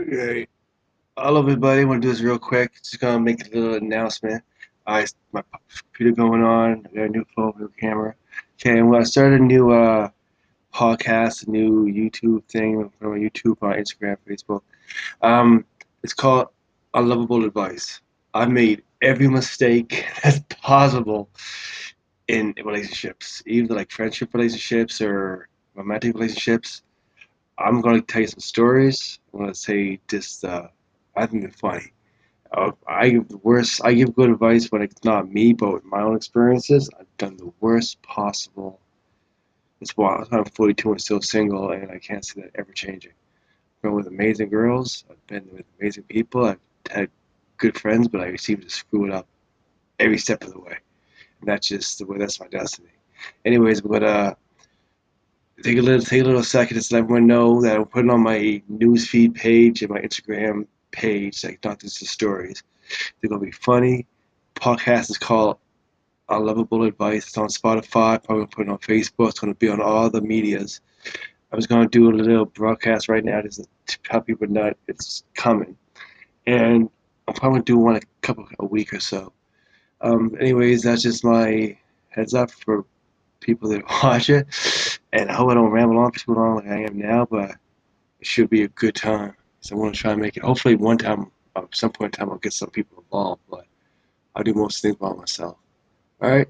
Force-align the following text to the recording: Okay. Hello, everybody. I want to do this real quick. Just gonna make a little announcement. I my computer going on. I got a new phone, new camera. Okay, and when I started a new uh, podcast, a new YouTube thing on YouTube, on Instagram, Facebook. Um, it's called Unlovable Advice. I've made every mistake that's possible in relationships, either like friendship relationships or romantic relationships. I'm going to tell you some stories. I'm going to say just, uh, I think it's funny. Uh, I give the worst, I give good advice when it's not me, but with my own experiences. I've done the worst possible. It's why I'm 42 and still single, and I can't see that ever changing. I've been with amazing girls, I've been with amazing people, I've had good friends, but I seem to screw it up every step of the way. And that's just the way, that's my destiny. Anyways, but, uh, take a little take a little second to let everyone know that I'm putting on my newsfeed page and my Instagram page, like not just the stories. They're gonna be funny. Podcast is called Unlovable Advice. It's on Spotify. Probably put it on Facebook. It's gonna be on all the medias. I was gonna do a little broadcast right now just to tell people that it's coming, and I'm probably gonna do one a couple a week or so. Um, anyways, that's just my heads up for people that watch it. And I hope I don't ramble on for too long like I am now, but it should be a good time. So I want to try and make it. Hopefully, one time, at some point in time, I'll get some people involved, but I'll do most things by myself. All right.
Okay. 0.00 0.48
Hello, 1.16 1.38
everybody. 1.38 1.82
I 1.82 1.84
want 1.84 2.02
to 2.02 2.08
do 2.08 2.12
this 2.12 2.20
real 2.20 2.36
quick. 2.36 2.72
Just 2.82 2.98
gonna 2.98 3.20
make 3.20 3.46
a 3.46 3.56
little 3.56 3.74
announcement. 3.74 4.42
I 4.88 5.06
my 5.30 5.40
computer 5.84 6.16
going 6.16 6.42
on. 6.42 6.84
I 6.90 6.96
got 6.96 7.04
a 7.04 7.08
new 7.10 7.24
phone, 7.36 7.52
new 7.60 7.70
camera. 7.78 8.16
Okay, 8.54 8.80
and 8.80 8.90
when 8.90 9.00
I 9.00 9.04
started 9.04 9.40
a 9.40 9.44
new 9.44 9.70
uh, 9.70 10.08
podcast, 10.74 11.46
a 11.46 11.50
new 11.50 11.84
YouTube 11.84 12.44
thing 12.46 12.90
on 13.02 13.20
YouTube, 13.20 13.62
on 13.62 13.74
Instagram, 13.74 14.16
Facebook. 14.28 14.62
Um, 15.22 15.64
it's 16.02 16.12
called 16.12 16.48
Unlovable 16.94 17.44
Advice. 17.44 18.00
I've 18.34 18.50
made 18.50 18.82
every 19.00 19.28
mistake 19.28 20.06
that's 20.24 20.40
possible 20.60 21.28
in 22.26 22.52
relationships, 22.64 23.44
either 23.46 23.76
like 23.76 23.92
friendship 23.92 24.34
relationships 24.34 25.00
or 25.00 25.48
romantic 25.76 26.14
relationships. 26.14 26.82
I'm 27.58 27.80
going 27.80 28.00
to 28.00 28.06
tell 28.06 28.22
you 28.22 28.28
some 28.28 28.40
stories. 28.40 29.18
I'm 29.32 29.40
going 29.40 29.52
to 29.52 29.58
say 29.58 30.00
just, 30.08 30.44
uh, 30.44 30.68
I 31.16 31.26
think 31.26 31.44
it's 31.44 31.60
funny. 31.60 31.92
Uh, 32.52 32.72
I 32.86 33.10
give 33.10 33.28
the 33.28 33.38
worst, 33.38 33.80
I 33.84 33.94
give 33.94 34.14
good 34.14 34.30
advice 34.30 34.70
when 34.70 34.82
it's 34.82 35.02
not 35.04 35.30
me, 35.30 35.52
but 35.52 35.72
with 35.72 35.84
my 35.84 36.02
own 36.02 36.16
experiences. 36.16 36.88
I've 36.98 37.16
done 37.18 37.36
the 37.36 37.52
worst 37.60 38.00
possible. 38.02 38.80
It's 39.80 39.96
why 39.96 40.24
I'm 40.30 40.44
42 40.44 40.92
and 40.92 41.00
still 41.00 41.20
single, 41.20 41.70
and 41.70 41.90
I 41.90 41.98
can't 41.98 42.24
see 42.24 42.40
that 42.40 42.50
ever 42.54 42.72
changing. 42.72 43.12
I've 43.12 43.82
been 43.82 43.92
with 43.92 44.06
amazing 44.06 44.50
girls, 44.50 45.04
I've 45.10 45.26
been 45.26 45.48
with 45.52 45.66
amazing 45.80 46.04
people, 46.04 46.46
I've 46.46 46.58
had 46.90 47.10
good 47.58 47.78
friends, 47.78 48.08
but 48.08 48.20
I 48.20 48.36
seem 48.36 48.60
to 48.60 48.70
screw 48.70 49.06
it 49.06 49.12
up 49.12 49.26
every 49.98 50.18
step 50.18 50.42
of 50.44 50.52
the 50.52 50.60
way. 50.60 50.78
And 51.40 51.48
that's 51.48 51.68
just 51.68 51.98
the 51.98 52.06
way, 52.06 52.18
that's 52.18 52.40
my 52.40 52.48
destiny. 52.48 52.88
Anyways, 53.44 53.80
but, 53.80 54.02
uh, 54.02 54.34
take 55.62 55.78
a 55.78 55.82
little 55.82 56.04
take 56.04 56.22
a 56.22 56.24
little 56.24 56.42
second 56.42 56.80
to 56.80 56.94
let 56.94 57.04
everyone 57.04 57.26
know 57.26 57.60
that 57.62 57.76
I'm 57.76 57.84
putting 57.84 58.10
on 58.10 58.22
my 58.22 58.62
newsfeed 58.70 59.34
page 59.34 59.82
and 59.82 59.90
my 59.90 60.00
Instagram 60.00 60.66
page, 60.90 61.44
like 61.44 61.60
not 61.64 61.80
just 61.80 62.00
the 62.00 62.06
stories. 62.06 62.62
They're 63.20 63.30
gonna 63.30 63.40
be 63.40 63.52
funny. 63.52 64.06
Podcast 64.54 65.10
is 65.10 65.18
called 65.18 65.58
Unlovable 66.28 66.84
Advice. 66.84 67.26
It's 67.26 67.38
on 67.38 67.48
Spotify. 67.48 68.22
Probably 68.22 68.46
put 68.46 68.66
it 68.66 68.70
on 68.70 68.78
Facebook. 68.78 69.28
It's 69.30 69.40
gonna 69.40 69.54
be 69.54 69.68
on 69.68 69.80
all 69.80 70.10
the 70.10 70.20
medias. 70.20 70.80
I 71.52 71.56
was 71.56 71.66
gonna 71.66 71.88
do 71.88 72.10
a 72.10 72.12
little 72.12 72.46
broadcast 72.46 73.08
right 73.08 73.24
now 73.24 73.42
just 73.42 73.62
to 73.86 73.98
tell 74.02 74.20
people 74.20 74.48
that 74.48 74.76
it's 74.88 75.24
coming, 75.34 75.76
and 76.46 76.90
I'm 77.28 77.34
probably 77.34 77.58
gonna 77.58 77.64
do 77.64 77.78
one 77.78 77.96
a 77.96 78.00
couple 78.22 78.48
a 78.58 78.66
week 78.66 78.92
or 78.92 79.00
so. 79.00 79.32
Um, 80.00 80.36
anyways, 80.40 80.82
that's 80.82 81.02
just 81.02 81.24
my 81.24 81.78
heads 82.08 82.34
up 82.34 82.50
for 82.50 82.84
people 83.40 83.68
that 83.70 83.82
watch 84.02 84.30
it. 84.30 84.46
And 85.14 85.30
I 85.30 85.34
hope 85.34 85.50
I 85.50 85.54
don't 85.54 85.70
ramble 85.70 85.98
on 85.98 86.10
for 86.10 86.18
too 86.18 86.34
long 86.34 86.56
like 86.56 86.66
I 86.66 86.82
am 86.82 86.98
now, 86.98 87.24
but 87.24 87.52
it 88.18 88.26
should 88.26 88.50
be 88.50 88.64
a 88.64 88.68
good 88.68 88.96
time. 88.96 89.36
So 89.60 89.76
I 89.76 89.78
want 89.78 89.94
to 89.94 90.00
try 90.00 90.10
and 90.10 90.20
make 90.20 90.36
it. 90.36 90.42
Hopefully, 90.42 90.74
one 90.74 90.98
time, 90.98 91.30
at 91.54 91.72
some 91.72 91.92
point 91.92 92.16
in 92.16 92.18
time, 92.18 92.30
I'll 92.30 92.38
get 92.38 92.52
some 92.52 92.70
people 92.70 92.98
involved, 92.98 93.40
but 93.48 93.64
I'll 94.34 94.42
do 94.42 94.52
most 94.54 94.82
things 94.82 94.96
by 94.96 95.12
myself. 95.12 95.56
All 96.20 96.30
right. 96.30 96.48